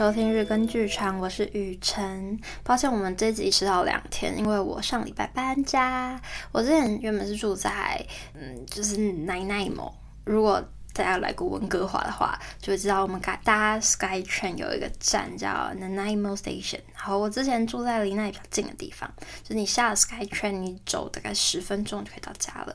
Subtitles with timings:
[0.00, 2.40] 收听日更剧场，我是雨辰。
[2.64, 6.18] 抱歉，我们这集迟到两天，因为我上礼拜搬家。
[6.52, 8.02] 我之前原本是住在，
[8.32, 9.92] 嗯，就是 Nanaimo。
[10.24, 10.58] 如果
[10.94, 16.80] 大家来过温哥华的话，就会知道我们搭 SkyTrain 有一个站叫 Nanaimo Station。
[16.94, 19.12] 然后我之前住在离那里比较近的地方，
[19.42, 22.74] 就是你下了 SkyTrain，你走大概十分钟就可以到家了。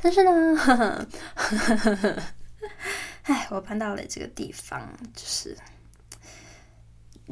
[0.00, 2.22] 但是呢，呵呵呵呵呵
[3.24, 5.56] 唉，我搬到了这个地方，就是。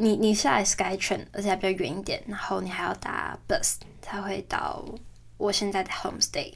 [0.01, 4.85] 你你下来 SkyTrain，而且还比较远一点，然后你还要搭 bus 才会到
[5.37, 6.55] 我现在的 homestay。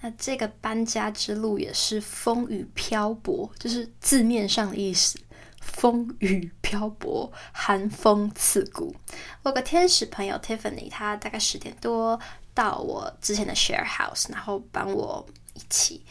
[0.00, 5.18] 那这个搬家之路也是风雨漂泊，就是字面上的意思，
[5.60, 8.94] 风雨漂泊，寒风刺骨。
[9.42, 12.18] 我有个天使朋友 Tiffany，她大概十点多
[12.54, 16.06] 到我之前的 share house，然后帮我一起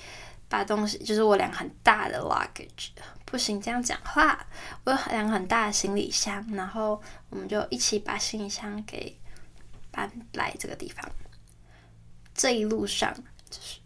[0.48, 2.90] 把东西，就是我两很大的 luggage。
[3.30, 4.48] 不行，这样讲话。
[4.86, 9.20] 我有两个很大的行李箱，然后我们就一起把行李箱给
[9.92, 11.06] 搬来这个地方。
[12.34, 13.14] 这一路上
[13.50, 13.80] 就是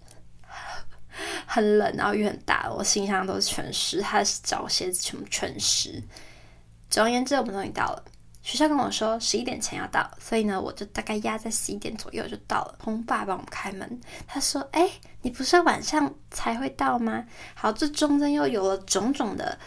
[1.48, 6.04] 很冷，然后雨很大，我行李箱都是全湿，他的脚鞋子全部全湿。
[6.88, 8.06] 总而言之，我们终于到了。
[8.44, 12.76] 学校跟我说十一点前要到，所以呢，我就大概压在十一点左右就到了。
[12.84, 14.90] 红爸帮我们开门，他说：“哎，
[15.22, 19.58] 你不是晚上才会到吗？”好，这中间又有了种种的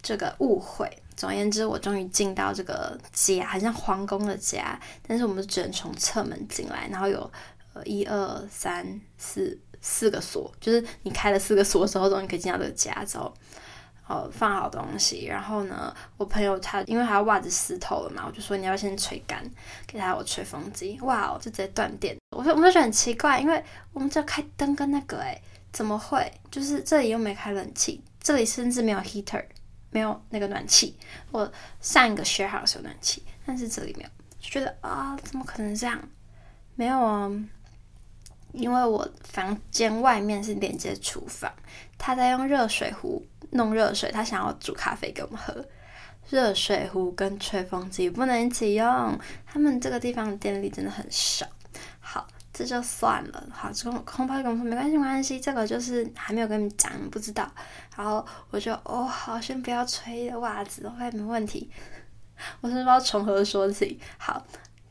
[0.00, 0.88] 这个误会。
[1.16, 7.30] 总而言之，我终于进到这个家，好像皇宫的家，但是我们只能从侧门进来，然后有
[7.72, 13.34] 呃一二三四四个锁，就是你开了四个锁之后，终于可以进到这个家之后。
[14.06, 19.42] 哦，放好东西，然后呢，我朋友他因为他袜子湿透了嘛，我就说你要先吹干，
[19.84, 22.16] 给他我吹风机，哇，就直接断电。
[22.36, 23.60] 我说我就觉得很奇怪，因为
[23.92, 25.42] 我们这开灯跟那个诶，
[25.72, 26.32] 怎么会？
[26.52, 29.44] 就是这里又没开冷气，这里甚至没有 heater，
[29.90, 30.96] 没有那个暖气。
[31.32, 36.00] 我上一个 share house 有暖气，但是这里没有，就觉得啊，怎么可能这样？
[36.76, 37.28] 没有啊，
[38.52, 41.52] 因为我房间外面是连接厨房，
[41.98, 43.26] 他在用热水壶。
[43.52, 45.64] 弄热水，他想要煮咖啡给我们喝。
[46.28, 51.46] 热水壶跟吹风机不能一起用，他们这个地方的电力真的很少。
[52.00, 53.46] 好，这就算了。
[53.52, 57.48] 好，这个空包跟我说没关系，没关系，这个就是还没有跟你们讲，你们不知道。
[57.96, 61.70] 然后我就哦，好，先不要吹袜子，OK，没问题。
[62.60, 64.00] 我是不知道从何说起。
[64.18, 64.44] 好，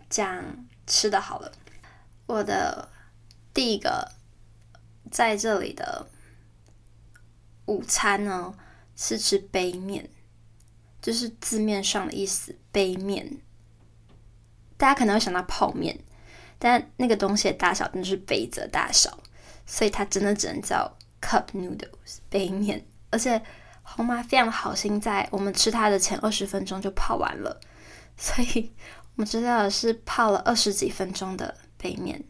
[0.09, 0.41] 讲
[0.88, 1.51] 吃的好了。
[2.27, 2.88] 我的
[3.53, 4.09] 第一个
[5.11, 6.07] 在这里的。
[7.65, 8.53] 午餐呢
[8.95, 10.09] 是吃杯面，
[11.01, 13.37] 就是字面上的意思，杯面。
[14.77, 15.97] 大家可能会想到泡面，
[16.59, 19.17] 但那个东西的大小真的是杯子的大小，
[19.65, 22.85] 所以它真的只能叫 cup noodles 杯面。
[23.09, 23.41] 而且
[23.81, 27.59] 红妈非常好心，在我们吃它的前二十分钟就泡完了，
[28.17, 28.71] 所以
[29.15, 32.21] 我们知道的是泡了二十几分钟的杯面，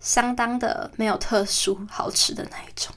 [0.00, 2.94] 相当的没有特殊好吃的那一种。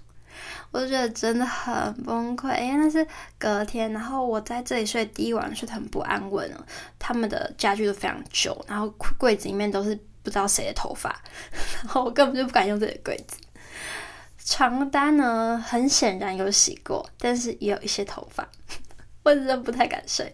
[0.72, 3.06] 我就觉得真的很崩溃，因为那是
[3.38, 6.50] 隔天，然后我在这里睡第一晚睡得很不安稳。
[6.98, 9.94] 他们的家具都非常旧，然后柜子里面都是
[10.24, 11.22] 不知道谁的头发，
[11.84, 13.38] 然后我根本就不敢用这个柜子。
[14.46, 18.48] 床单呢，很显然有洗过，但是也有一些头发，
[19.24, 20.34] 我真的不太敢睡。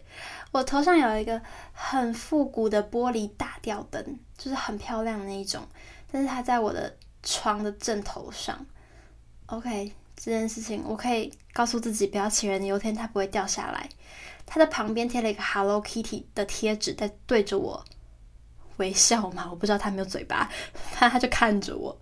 [0.51, 1.41] 我头上有一个
[1.73, 5.67] 很复古的玻璃大吊灯，就是很漂亮那一种，
[6.11, 8.65] 但是它在我的床的正头上。
[9.47, 9.93] OK。
[10.17, 13.87] 这件事情，我可以告诉自己不要杞人忧天，它不会掉下来。
[14.47, 17.85] 它的旁边贴了一个 Hello Kitty 的贴纸，在对着我
[18.77, 19.47] 微笑嘛？
[19.49, 20.49] 我不知道它没有嘴巴，
[20.91, 21.95] 它 它就看着我。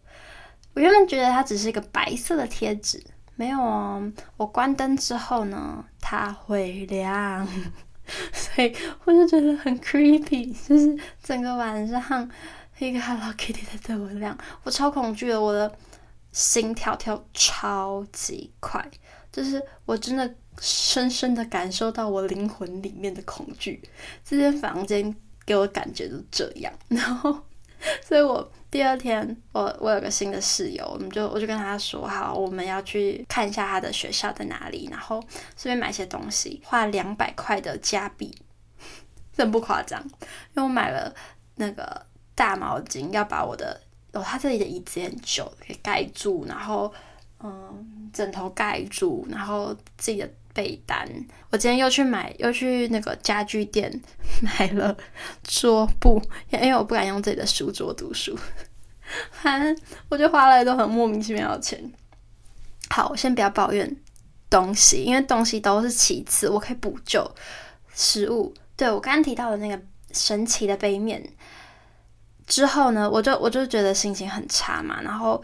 [0.73, 3.03] 我原本觉得它只是一个白色的贴纸，
[3.35, 4.11] 没有哦。
[4.37, 7.45] 我关灯之后呢，它会亮，
[8.31, 8.73] 所以
[9.03, 12.29] 我就觉得很 creepy，就是整个晚上
[12.79, 15.77] 一个 Hello Kitty 在对我亮，我超恐惧的，我的。
[16.35, 18.85] 心跳跳超级快，
[19.31, 23.81] 就是我真的深深的感受到我灵魂里面的恐惧。
[24.21, 25.15] 这间房间
[25.45, 27.39] 给我感觉就这样，然后，
[28.05, 35.21] 所以我第二天，我我有个新的室友，我们就我就跟他说，好，我们要去看一下他的学校在哪里，然后
[35.55, 38.35] 顺便买些东西，花两百块的加币，
[39.31, 41.15] 真不夸张，因为我买了
[41.55, 42.05] 那个
[42.35, 43.84] 大毛巾，要把我的。
[44.15, 46.91] 哦，他这里的椅子很旧，可以盖住，然后
[47.43, 51.07] 嗯，枕头盖住，然后自己的被单。
[51.51, 54.01] 我今天又去买，又去那个家具店
[54.41, 54.95] 买了
[55.43, 58.37] 桌布，因为我不敢用自己的书桌读书。
[59.31, 59.77] 反正
[60.09, 61.91] 我就花了都很莫名其妙的钱。
[62.89, 63.95] 好，我先不要抱怨
[64.49, 67.29] 东西，因为东西都是其次，我可以补救。
[67.93, 68.53] 食物。
[68.77, 69.81] 对，我刚刚提到的那个
[70.11, 71.23] 神奇的杯面
[72.47, 75.01] 之后呢，我就我就觉得心情很差嘛。
[75.01, 75.41] 然后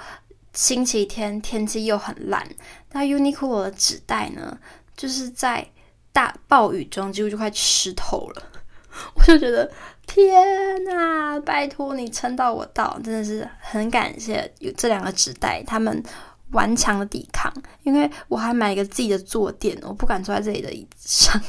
[0.53, 2.48] 星期天天气又很烂，
[2.92, 4.57] 那 Uniqlo 的纸袋呢，
[4.95, 5.68] 就是在
[6.12, 8.44] 大暴雨中几乎就快湿透了。
[9.15, 9.71] 我就觉得
[10.06, 16.03] 天哪，拜托你撑到我到，真的是很感谢有这两个纸袋，他们
[16.51, 17.51] 顽强的抵抗。
[17.83, 21.42] 因为我还买一个自己的坐垫，我不敢坐在这里的椅子上。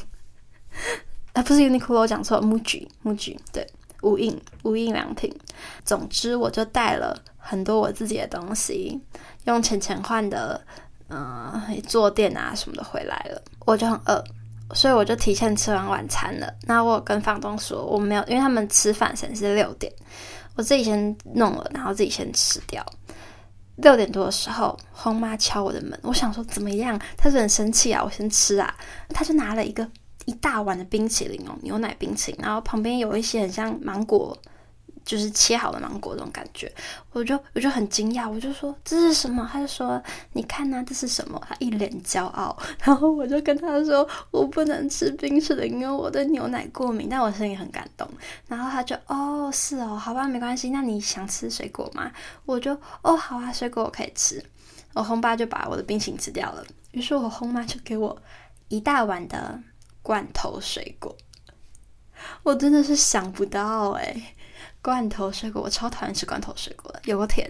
[1.34, 3.66] 啊，不是 Uniqlo，我讲错了，Muji，Muji，对，
[4.02, 5.34] 无印，无印良品。
[5.84, 9.00] 总之，我就带了很多我自己的东西，
[9.44, 10.60] 用钱钱换的，
[11.08, 13.42] 呃，坐垫啊什么的回来了。
[13.64, 14.22] 我就很饿，
[14.74, 16.52] 所以我就提前吃完晚餐了。
[16.66, 19.92] 那我跟房东说我没有，因为他们吃饭时间是六点，
[20.56, 22.84] 我自己先弄了，然后自己先吃掉。
[23.76, 27.00] 六点多的时候，轰妈敲我的门，我想说怎么样？
[27.16, 28.74] 他是很生气啊，我先吃啊，
[29.08, 29.88] 他就拿了一个。
[30.26, 34.36] 一大碗的冰淇淋哦，牛奶冰淇淋，然后旁边有一些很像芒果，
[35.04, 36.72] 就是切好的芒果这种感觉，
[37.10, 39.48] 我就我就很惊讶，我就说这是什么？
[39.52, 40.00] 他就说
[40.32, 41.42] 你看呐、这是什么？
[41.48, 48.08] 他一脸骄傲， 然后我就跟他说我不能吃冰淇淋，因为我对牛奶过敏，但我心里很感动。
[48.46, 52.12] 然后他就哦是哦，好吧，没关系，那你想吃水果吗？
[52.46, 52.72] 我就
[53.02, 54.40] 哦好啊，水果我可以吃。
[54.94, 58.16] 我轰爸就把我的冰淇淋吃掉了，于是我轰妈就给我
[58.68, 59.58] 一大碗的。
[60.02, 61.16] 罐头水果，
[62.42, 64.34] 我真的是想不到哎！
[64.82, 67.48] 罐头水果，我超讨厌吃罐头水果的，有个甜。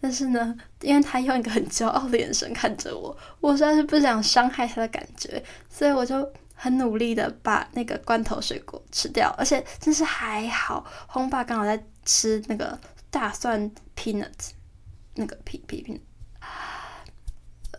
[0.00, 9.34] 但是呢，因为他用一个很骄傲的眼神看着我，我实在是不想伤害他的感觉，所以我就很努力的把那个罐头水果吃掉。
[9.36, 12.78] 而且真是还好，轰爸刚好在吃那个
[13.10, 14.32] 大蒜 peanut，
[15.14, 16.00] 那个皮皮皮。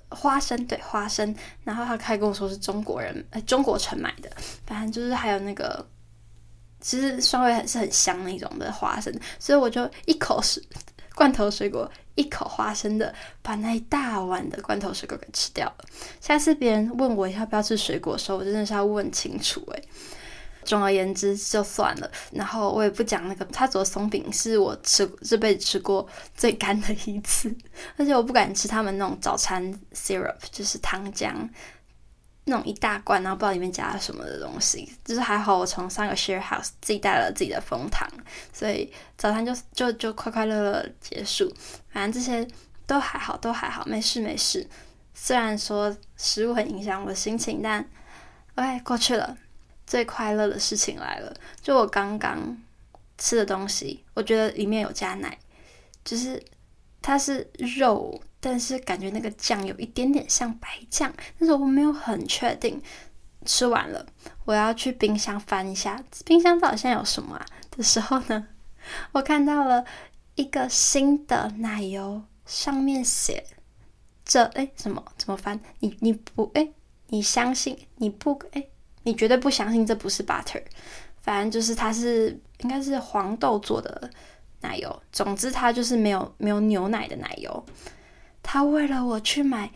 [0.09, 4.31] 花生对花生，然后他还跟我说是中国人，呃，中国城买的，
[4.65, 5.85] 反正就是还有那个，
[6.79, 10.63] 其实酸味还是很香那种的花生，所以我就一口是
[11.15, 15.85] 罐头水果，一口花生的，把那一大碗的罐头水果给吃掉了。
[16.21, 19.81] 下次别人问我要不要吃水果的时候，我真的是要问清楚哎。
[20.67, 26.05] 总而言之就算了，然后我也不讲那个他做松饼是我吃这辈子吃过
[26.35, 27.55] 最干的一次，
[27.95, 31.31] 而且我不敢吃他们那种早餐 syrup，就是糖浆
[32.43, 34.91] 那种一大罐，然后不知道里面加了什么的东西。
[35.05, 38.05] 就是还好我从上个 share house 自己带了自己的枫糖，
[38.51, 41.49] 所以早餐就就就快快乐乐结束。
[41.89, 42.45] 反正这些
[42.85, 44.67] 都还好，都还好，没事没事。
[45.13, 47.89] 虽然说食物很影响我的心情，但
[48.55, 49.37] OK 过去了。
[49.87, 52.55] 最快乐的事情来了，就我刚刚
[53.17, 55.35] 吃的东西，我觉得里面有加奶，
[56.03, 56.43] 就是
[57.01, 57.49] 它是
[57.79, 62.79] 肉，但是感觉那个酱有一点点像白酱，但是我没有很确定。
[63.45, 64.05] 吃完了，
[64.43, 67.45] 我要去冰箱翻一下，冰箱到底现在有什么啊？
[67.71, 68.45] 的时候呢，
[69.13, 69.85] 我看到了
[70.35, 73.45] 一个新的奶油，上面写
[74.25, 75.01] 着哎什么？
[75.17, 75.61] 怎么翻？
[75.79, 76.73] 你你不哎？
[77.07, 77.87] 你相信？
[77.97, 78.67] 你不哎？
[79.07, 80.61] 你绝对不相信这不是 butter，
[81.21, 84.11] 反正就是它是应该是黄豆做的
[84.59, 85.01] 奶油。
[85.13, 87.65] 总之，它就是没有没有牛奶的奶油。
[88.43, 89.71] 他为了我去买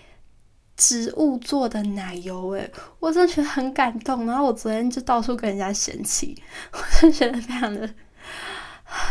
[0.76, 2.70] 植物做的奶油，诶，
[3.00, 4.26] 我真的觉得很感动。
[4.26, 6.36] 然后我昨天就到处跟人家嫌弃，
[6.74, 7.90] 我就觉得非常的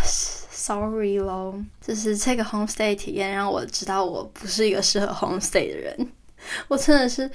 [0.03, 1.55] sorry 咯。
[1.81, 6.13] 就是这个 homestay 体验让我知道我不是一个适合 homestay 的人。
[6.69, 7.31] 我真的是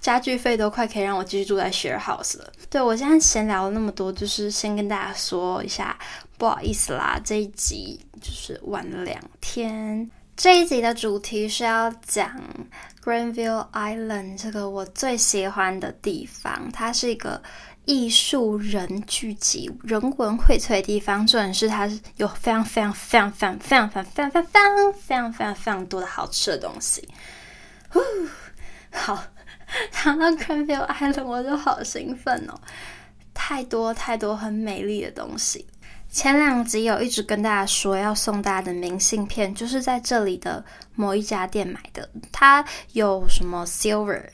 [0.00, 2.52] 家具费都快可以让我继续住在 share house 了。
[2.68, 5.98] 对，我现在闲聊了那么多，就是先跟大家说一下，
[6.36, 10.10] 不好意思啦，这一集就是晚了两天。
[10.36, 12.40] 这一集的主题是要讲
[13.04, 17.42] Granville Island 这个我最喜欢的地方，它是一个
[17.86, 21.26] 艺术人聚集、人文荟萃的地方。
[21.26, 27.08] 重点是它有非常非常非常非常非常非常非常非常非常非常非常非常多的好吃的东西。
[27.90, 28.00] 呼，
[28.92, 29.22] 好，
[29.90, 32.54] 谈到 Granville Island 我就好兴奋哦，
[33.34, 35.66] 太多太多很美丽的东西。
[36.10, 40.64] 前两集有一直跟大家说要送大家的明信片，就是在这里的
[40.94, 42.08] 某一家店买的。
[42.32, 44.24] 它有什么 silver？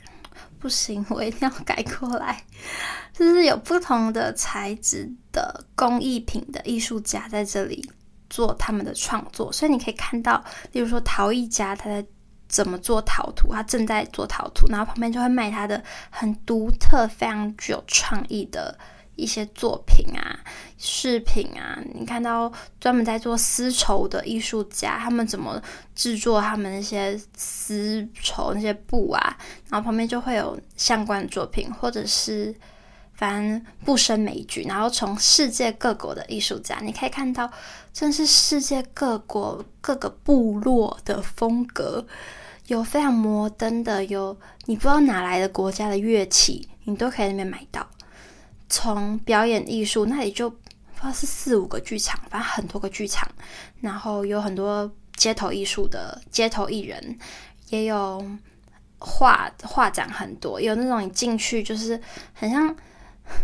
[0.57, 2.41] 不行，我一定要改过来。
[3.13, 7.89] 就是有不同的材质的工艺品的艺术家在这里
[8.29, 12.05] 做他们的创作，所以你可以看到，例如说陶艺家他在。
[12.55, 13.51] 怎么做陶土？
[13.51, 18.79] 他正在做陶土，然后旁边就会卖他的很独特、非常具有创意的
[19.17, 20.39] 一些作品啊、
[20.77, 21.77] 饰品啊。
[21.93, 25.61] 你看到专门在做丝绸的艺术家，他们怎么
[25.93, 29.37] 制作他们那些丝绸那些布啊？
[29.69, 32.55] 然后旁边就会有相关的作品，或者是
[33.15, 34.63] 反正不胜枚举。
[34.63, 37.51] 然后从世界各国的艺术家，你可以看到，
[37.91, 42.05] 真是世界各国各个部落的风格，
[42.67, 47.87] 有非常摩登的，有你不知道哪来的国家的乐器，你都可以那边买到。
[48.69, 50.57] 从表演艺术那里就不
[50.95, 53.29] 知道是四五个剧场，反正很多个剧场，
[53.81, 57.17] 然后有很多街头艺术的街头艺人，
[57.69, 58.23] 也有。
[58.97, 62.01] 画画展很多，有那种你进去就是
[62.33, 62.75] 很像，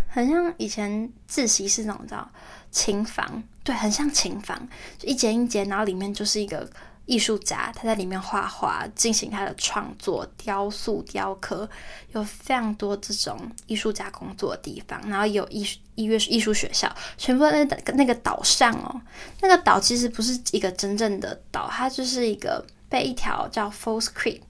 [0.08, 2.28] 很像以前自习室那种，叫
[2.72, 4.58] 琴房，对，很像琴房，
[4.98, 6.68] 就一间一间，然后里面就是一个
[7.06, 11.70] 艺术家，他在里面画画，进行他的创作，雕塑、雕刻，
[12.14, 19.02] 有非常多这种艺术家工作的地方，然后有艺术、音乐、艺术学校，全部在那个那个岛上哦。
[19.42, 24.42] 那个岛其实不是一个真正的岛，它就是一个被一条叫 False Creek。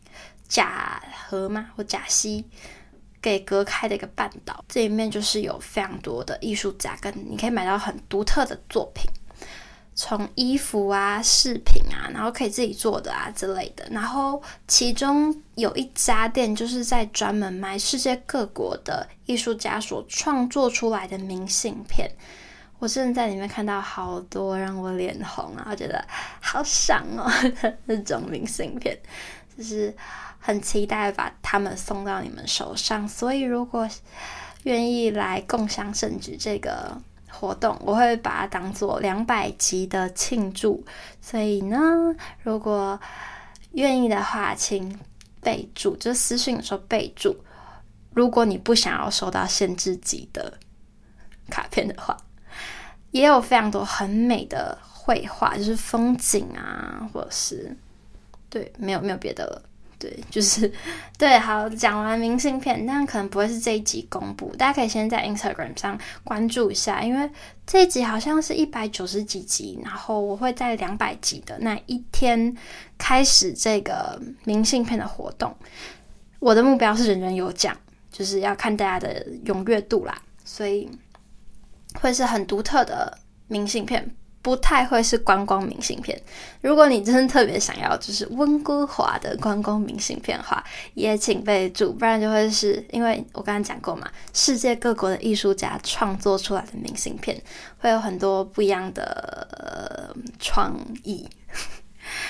[0.48, 1.70] 甲河吗？
[1.78, 2.44] 或甲溪
[3.22, 9.10] 给隔开的一个半岛，这里面就是有非常多的艺术家，跟你可以买到很独特的作品，
[9.94, 13.88] 从衣服啊、饰品啊，然后可以自己做的啊之类的。
[13.92, 22.10] 然后其中有一家店，就是在专门卖世界各国的艺术家所创作出来的明信片。
[22.80, 26.04] 我真的在里面看到好多让我脸红啊，我觉得
[26.40, 27.32] 好想哦，
[27.86, 28.98] 那种明信片，
[29.58, 29.96] 就是。
[30.44, 33.88] 很期待把他们送到你们手上，所以如果
[34.64, 37.00] 愿意来共享盛举这个
[37.42, 40.86] 活动，我会把它当做两百集的庆祝。
[41.20, 41.80] 所以呢，
[42.44, 43.00] 如果
[43.72, 45.00] 愿意的话，请
[45.42, 47.36] 备注，就私信的时候备注。
[48.14, 50.54] 如果你不想要收到限制级的
[51.50, 52.16] 卡片的话，
[53.10, 57.76] 也有非常多很美的绘画，就是风景啊，或者是
[58.50, 59.64] 对，没有没有别的了。
[60.02, 60.72] 对，就是
[61.16, 67.30] 对，好，讲完明信片，但可能不会是这一集公布，大家可以先在 Instagram 上关注一下，因为
[67.68, 72.58] 这一集好像是一百九十几集，然后我会在两百集的那一天
[72.98, 75.56] 开始这个明信片的活动。
[76.40, 77.78] 我的目标是人人有奖，
[78.12, 80.90] 就是要看大家的踊跃度啦，所以
[82.02, 83.16] 会是很独特的
[83.48, 84.10] 明信片。
[84.42, 86.20] 不太会是观光明信片。
[86.62, 90.64] 如果你真的特别想要，就是温哥华的观光明信片的话，
[90.96, 97.40] 也请备注，不然就会是因为我刚刚讲过嘛，世界各国的艺术家创作出来的明信片
[97.80, 101.30] 会有很多不一样的、呃、创意。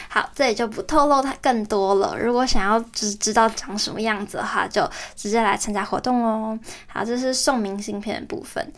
[0.09, 2.17] 好，这里就不透露它更多了。
[2.19, 6.59] 如果想要知知道长什么样子的话，就直接来参加活动哦。
[6.87, 8.73] 好，这是送明信片的部分。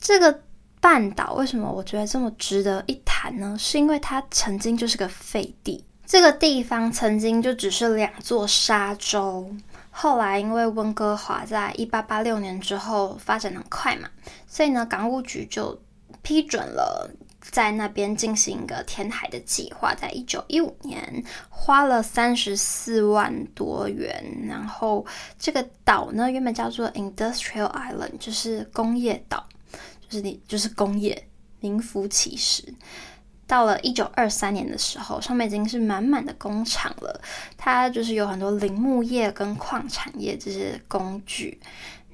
[0.00, 0.40] 这个。
[0.84, 3.56] 半岛为什么我觉得这么值得一谈呢？
[3.58, 9.50] 是因为它曾经就是个废地，这个地方曾经就只是两座沙洲，
[9.90, 14.10] 后来因为温哥华在一八八六年之后发展很快嘛，
[14.46, 15.80] 所以呢，港务局就
[16.20, 17.10] 批准了
[17.40, 25.06] 在那边进行一个填海的计划，在一九一五年花了三十四万多元，然后
[25.38, 29.48] 这个岛呢原本叫做 Industrial Island，就是工业岛。
[30.22, 31.28] 就是，就是工业
[31.60, 32.62] 名副其实。
[33.46, 37.20] 到了一九二三年的时候，上面已经是满满的工厂了。
[37.58, 41.60] 它就是有很多林木业跟矿产业这些工具。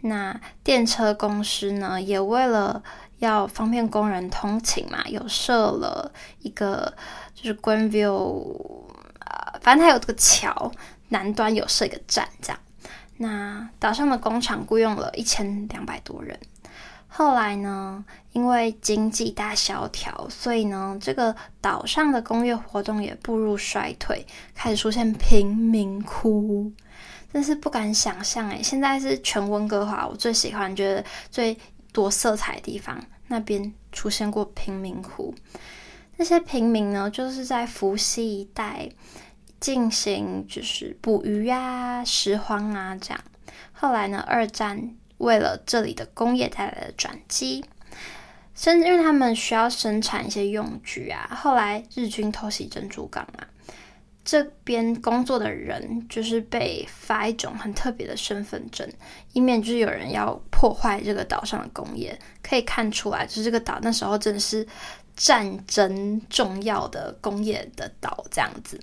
[0.02, 2.82] 那电车公司呢，也为了
[3.18, 6.92] 要方便工人通勤嘛，有设了一个
[7.34, 8.88] 就是 Granville
[9.20, 10.72] 啊，反正它有这个桥
[11.10, 12.58] 南端有设一个站，这样。
[13.18, 16.36] 那岛上的工厂雇佣了一千两百多人。
[17.20, 26.72] 后来呢，因为经济大萧条，所以呢，这个岛上的工业活动也步入衰退，开始出现贫民窟，
[27.30, 31.54] 真是不敢想象诶，现在是全温哥华我最喜欢、觉得最
[31.92, 32.98] 多色彩的地方，
[33.28, 35.34] 那边出现过贫民窟。
[36.16, 38.88] 那些平民呢，就是在福溪一带
[39.60, 43.20] 进行就是捕鱼呀、啊、拾荒啊这样。
[43.72, 44.94] 后来呢，二战。
[45.20, 47.64] 为了这里的工业带来的转机，
[48.54, 51.30] 甚至因为他们需要生产一些用具啊。
[51.30, 53.46] 后来日军偷袭珍珠港啊，
[54.24, 58.90] 这边工作的人就是被发一种很特别的身份证，
[59.32, 62.18] 以免就是有人要破坏这个岛上的工业。
[62.42, 64.66] 可以看出来，就是这个岛那时候真的是
[65.14, 68.80] 战争重要的工业的岛这样子。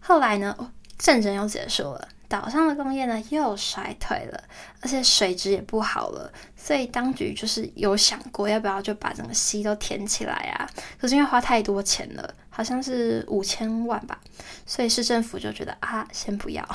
[0.00, 2.08] 后来呢，哦，战争又结束了。
[2.28, 4.40] 岛上的工业呢又衰退了，
[4.82, 10.68] 而且水质也不好了，所以当局就是有想过要不要就把整个溪都填起来啊？
[11.00, 14.20] 可是因为花太多钱了，好像是五千万吧，
[14.66, 16.68] 所以市政府就觉得啊，先不要。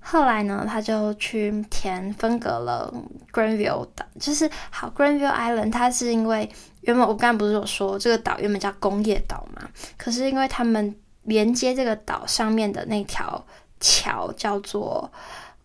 [0.00, 2.92] 后来呢，他就去填分隔了
[3.32, 6.48] Granville 岛，就是好 Granville Island，它是因为
[6.82, 13.44] 原本我刚刚不是有说这个岛原本叫工业岛嘛，可是因为他们连接这个岛上面的那条
[13.80, 15.10] 桥叫做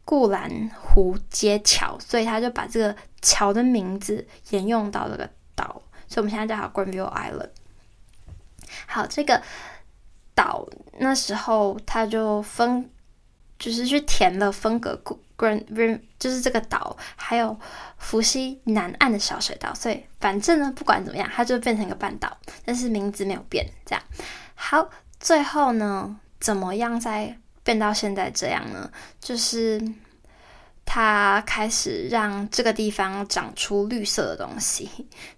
[0.05, 7.49] 固兰湖街桥，所以他就把这个桥的名字沿用到这个岛，所以我们现在叫它 Granville Island。
[8.87, 9.41] 好，这个
[10.33, 10.67] 岛
[10.99, 12.89] 那时候他就分。
[13.59, 14.99] 就是去填了分隔
[15.37, 17.55] Grand，就是这个岛，还有
[17.99, 23.63] 伏羲南岸的小水道，所以反正呢，不管怎么样，它就变成一个半岛，但是名字没有变。
[23.85, 24.03] 这样，
[24.55, 24.89] 好，
[25.19, 28.91] 最后呢，怎么样在变到现在这样呢？
[29.19, 29.81] 就是
[30.85, 34.89] 它开始让这个地方长出绿色的东西，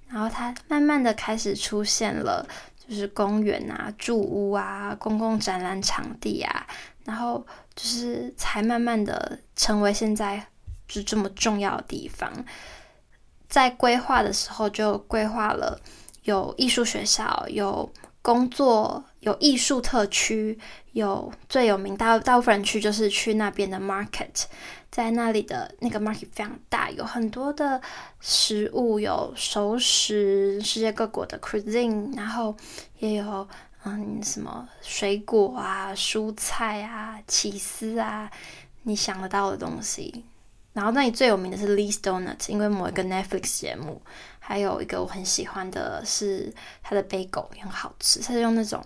[0.08, 2.48] 然后它慢慢的开始出现了，
[2.88, 6.66] 就是公园啊、住屋啊、公共展览场地啊。
[7.06, 10.42] 然后就是才慢慢的成为现在
[10.88, 12.32] 就这么重要的地方，
[13.50, 15.78] 在规划的时候就规划了
[16.24, 20.58] 有艺术学校、有工作、有艺术特区、
[20.94, 24.44] 有最有名大大部分人去就是去那边的 market，
[24.90, 27.82] 在那里的那个 market 非常大，有很多的
[28.22, 32.56] 食物，有熟食，世界各国的 cuisine，然后
[33.00, 33.48] 也有。
[33.86, 38.32] 嗯，什么水果啊、蔬菜啊、起司啊，
[38.84, 40.24] 你想得到的东西。
[40.72, 44.02] 然后那里最有名的是 Lee's donuts，因为某一个 Netflix 节目。
[44.46, 48.86] 还有一个我很喜欢的是它的 bagel 也很好吃，它是用那种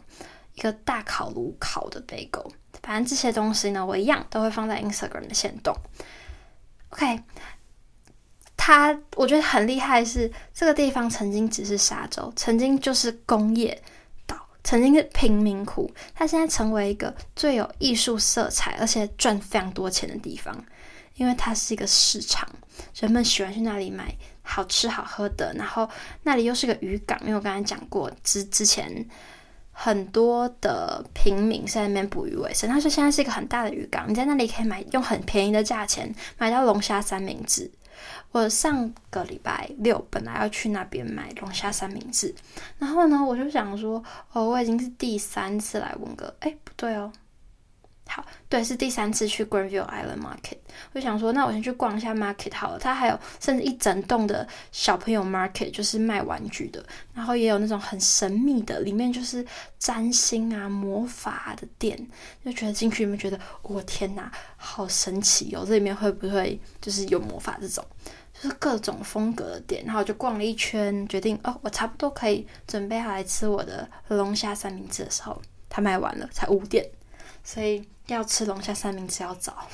[0.53, 2.47] 一个大烤炉烤的 bagel。
[2.83, 5.75] 反正这些东西呢，我一样都会放在 Instagram 的限动。
[6.89, 7.23] OK，
[8.55, 13.81] 它我觉得很厉害是这个地方曾经只是沙洲，曾经就是工业
[14.27, 14.47] 岛。
[14.63, 20.63] 曾经是贫民窟，它现在成为一个最有艺术色彩，而且赚非常多钱的地方，
[21.15, 22.47] 因为它是一个市场，
[22.99, 24.15] 人们喜欢去那里买
[24.47, 25.87] 好吃好喝的，然后
[26.23, 29.05] 那里又是个渔港，因为我刚才讲过之之前
[29.71, 37.69] 很多的平民在那边捕鱼为生，他说现在是一个很大的渔港，你在那里可以买用很便宜的价钱买到龙虾三明治。
[38.31, 42.33] 我上个礼拜六本来要去那边买龙虾三明治，
[42.77, 47.11] 然后呢，我就想说，哦，我已经是第三次来文哥，哎，不对哦，
[48.07, 50.57] 好，对，是第三次去 Granville Island Market，
[50.93, 59.45] 我想说，那我先去逛一下 Market 好了，它还有甚至一整栋的小朋友 Market，就是卖玩具的，然后也有那种很神秘的，里面就是
[59.77, 61.97] 占星啊、魔法的店，
[62.43, 67.85] 就觉得进去里面觉得，我、天哪，好神奇哦，这里面会不会就是有魔法这种？
[68.39, 76.87] 就是各种风格的店，然后我就逛了一圈，决定哦，我差不多可以准备好来吃我的龙虾三明治的时候，它卖完了，才五点，
[77.47, 79.65] 所以要吃龙虾三明治要早。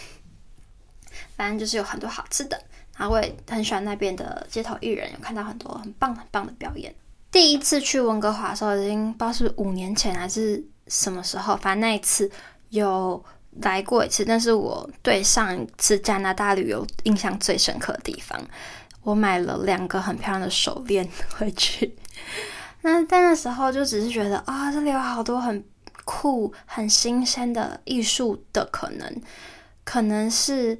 [1.35, 2.61] 反正就是有很多好吃的，
[2.95, 6.93] 然后我也很喜欢那边的街头艺人，有看到很多很棒很棒的表演。
[7.31, 12.29] 第一次去温哥华的时候，已经不知道是五年前还是什么时候，反正那一次
[12.69, 13.25] 有。
[13.61, 18.41] 来过一次，但是我对上一次加拿大旅游印象最深刻的地方，
[19.03, 21.07] 我买了两个很漂亮的手链
[21.37, 21.95] 回去。
[22.81, 25.63] 那在那时候就只是觉得啊、这里有好多很
[26.05, 29.21] 酷、很新鲜的艺术的可能，
[29.83, 30.77] 可能是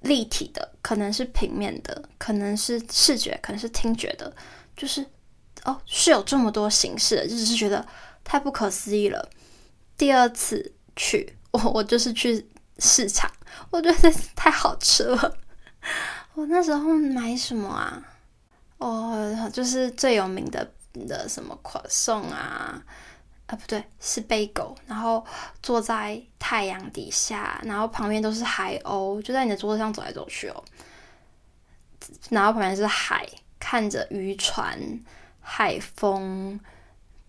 [0.00, 4.34] 立体的，可能是平面的，可能是视觉，可能是听觉的，
[4.76, 5.04] 就是
[5.64, 7.86] 哦，是有这么多形式的，就只是觉得
[8.24, 9.28] 太不可思议了。
[9.96, 11.36] 第二次去。
[11.52, 13.28] 我我就是去市场，
[13.70, 15.36] 我觉得太好吃了。
[16.34, 18.00] 我那时候买什么啊？
[18.78, 20.72] 哦，就是最有名的
[21.08, 22.80] 的什么可颂啊？
[23.50, 24.76] 啊，不对，是背狗。
[24.86, 25.24] 然后
[25.62, 30.64] 坐在太阳底下，然后旁边都是海鸥，就在你的桌子上走来走去哦。
[32.30, 34.78] 然后旁边是海，看着渔船、
[35.40, 36.58] 海风，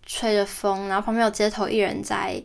[0.04, 2.42] 吹着风，然后旁边有街头艺人在。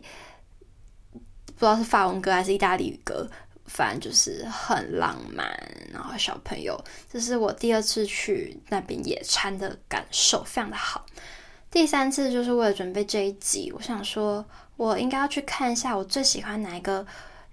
[1.56, 3.28] 不知道是法文歌还是意大利语歌，
[3.66, 5.44] 反正就是很浪漫。
[5.92, 11.04] 然后小朋友，这是我第二次去那边野餐的感受，非常的好。
[11.70, 14.44] 第三次就是为了准备这一集，我想说，
[14.76, 17.06] 我应该要去看一下我最喜欢哪一个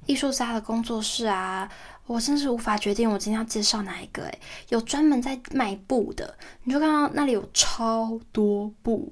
[0.05, 1.69] 艺术家的工作室啊！
[2.07, 4.23] 我真是无法决定我今天要介绍哪一个。
[4.23, 9.11] 诶，有专门在卖布的，你就看到那里有超多布，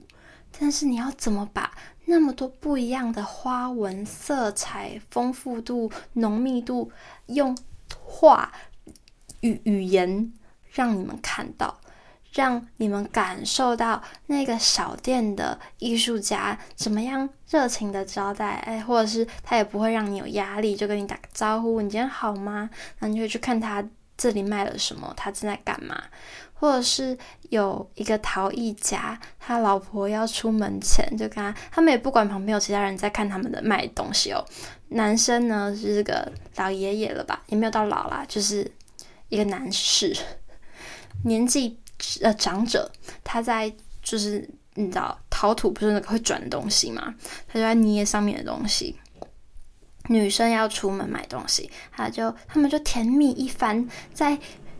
[0.57, 1.71] 但是你要怎么把？
[2.05, 6.91] 那么多不一样的花纹、色彩、丰富度、浓密度，
[7.27, 7.57] 用
[8.03, 8.51] 画
[9.39, 10.31] 语语言
[10.69, 11.79] 让你们看到，
[12.33, 22.69] 让你们感受到那个小店的艺术家怎么样热情的招待，哎，或者是他也不会让你有压力，就跟你打个招呼，你今天好吗？
[22.97, 26.03] 然后你就去看他这里卖了什么，他正在干嘛，
[26.55, 27.15] 或者是
[27.49, 34.43] 有一个陶艺家，他老婆要出门前就跟他，他们也不管旁边有其他人在看他们的卖东西哦。
[34.89, 38.71] 男生呢是这个老爷爷了吧，也没有到老啦，就是
[39.29, 40.17] 一个男士，
[41.25, 41.77] 年纪。
[42.21, 42.91] 呃，长者
[43.23, 47.13] 他在就是你知道陶土不是那个会转的东西吗？
[47.47, 48.95] 他就在捏上面的东西。
[50.09, 54.37] 女生要出门买东西，他就他们就甜蜜一番，在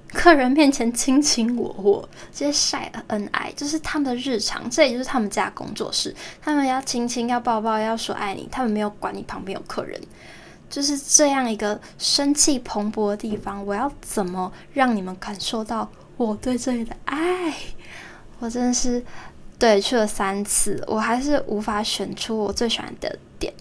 [0.09, 4.69] 客人面前卿卿我我，直接晒恩爱，就是他们的日常。
[4.69, 10.01] 这也就是他们家工作室，他们要亲亲，要抱抱，要说爱你，他们没有管你旁边有客人，
[10.69, 13.65] 就是这样一个生气蓬勃的地方。
[13.65, 15.89] 我要怎么让你们感受到？
[16.17, 17.54] 我对这里的爱，
[18.39, 19.04] 我真的是
[19.58, 23.54] 对去了三次，我还是无法选出我最喜欢的点。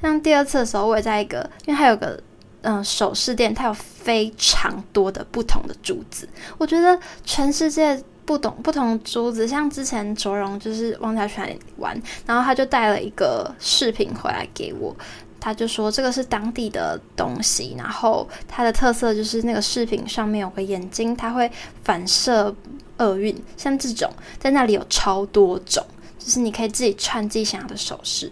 [0.00, 2.20] 像第二次的时候，我也在一个，因为它有个
[2.62, 6.28] 嗯、首饰店，它有非常多的不同的珠子。
[6.58, 14.94] 我觉得全世界不懂不同珠子，像之前卓荣就是忘记去哪里玩，然后他就带了一个饰品回来给我。
[15.40, 21.50] 他就说这个是当地的东西，然后它的特色就是那个饰品上面有个眼睛，它会
[21.82, 22.54] 反射
[22.98, 23.34] 厄运。
[23.56, 25.82] 像这种在那里有超多种，
[26.18, 28.30] 就是你可以自己串自己想要的首饰。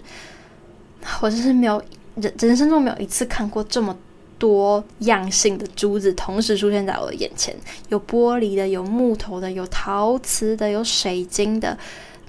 [1.20, 1.82] 我真是没有
[2.16, 3.96] 人人生中没有一次看过这么
[4.38, 7.56] 多样性的珠子同时出现在我的眼前，
[7.88, 11.78] 有玻璃的，有木头的，有陶瓷的，有水晶的，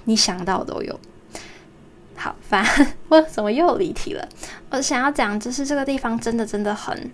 [0.04, 0.98] 你想到的都有。
[2.22, 4.28] 好，反正 我怎么又离题了？
[4.68, 7.10] 我想要讲，就是这个地方真的真的很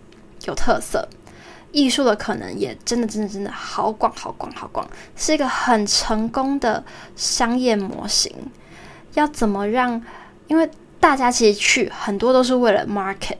[0.47, 1.09] 有特色，
[1.71, 8.35] 艺术的可能也真的真的真的好广好广好广，是一个很成功的商业模型。
[9.14, 10.03] 要怎么让？
[10.49, 13.37] 因为大家其实去很多都是为了 market，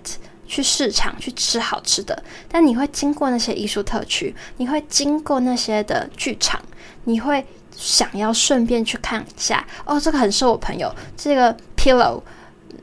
[0.47, 6.63] 去市场去吃好吃的，但你会经过那些艺术特区，你会经过那些的剧场，
[7.03, 7.45] 你会。
[7.77, 10.93] 想要顺便去看一下哦，这个很受我朋友。
[11.17, 12.21] 这个 pillow，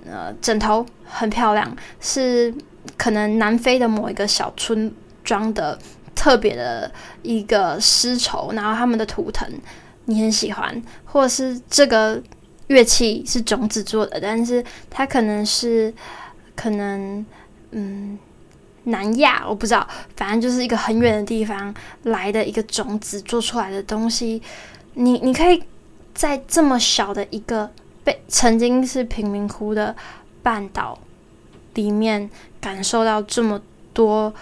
[0.06, 2.54] 呃，枕头很漂亮，是
[2.96, 5.78] 可能南非的某一个小村庄的
[6.14, 6.92] 特别的
[7.24, 9.50] 一个丝绸，然后他们的图腾
[10.06, 12.22] 你很喜欢，或者是这个
[12.68, 15.94] 乐器是种子做的，但是它可能是
[16.56, 17.26] 可能
[17.72, 18.18] 嗯
[18.84, 24.42] 南亚我不知道，反正就是一个很远的地方来的一个种子做出来的东西。
[24.96, 25.64] 你你可以
[26.14, 27.70] 在这么小的一个
[28.04, 29.96] 被曾经是贫民窟的
[30.44, 30.98] 半岛
[31.74, 32.30] 里面
[32.62, 33.60] 感受到这么
[33.94, 34.34] 多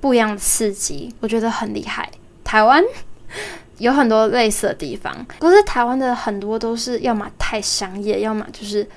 [0.00, 2.10] 不一样的刺激，我觉得很厉害。
[2.42, 2.82] 台湾
[3.78, 8.88] 有很多类似的地方，可是台湾的很多都是要么太商业，要么就是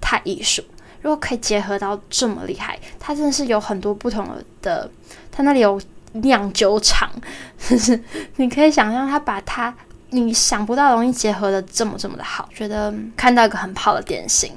[0.00, 0.62] 太艺术。
[1.02, 4.28] 如果可以结合到这么厉害，它真的是有很多不同
[4.62, 4.88] 的。
[5.32, 5.80] 它那里有
[6.12, 7.10] 酿酒厂，
[7.58, 7.98] 就是
[8.36, 9.74] 你可以想象，它把它。
[10.10, 14.52] 你想不到的东西结合的这么这么的好，觉得看到一个很好的典型，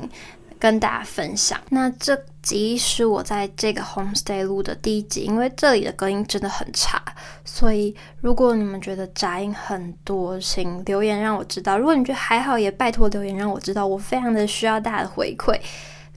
[0.60, 1.60] 跟大家分享。
[1.70, 7.02] 那这集是我在这个 homestay 录的第一集，因为这里的隔音真的很差，
[7.46, 11.78] 所以如果你们觉得杂音很多，请留言让我知道。
[11.78, 15.58] 如果你觉得还好，也拜托留言让我知道，我非常的需要大家的回馈。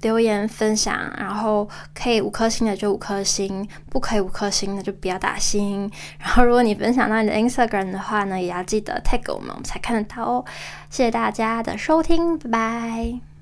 [0.03, 5.91] 留言分享，然后可以五颗星的就五颗星，不可以五颗星的就不要打星。
[6.19, 10.45] 然后如果你分享到你的 Instagram 的话呢，也要记得 tag 我们，我们才看得到哦。
[10.91, 13.36] 谢谢大家的收听，拜拜。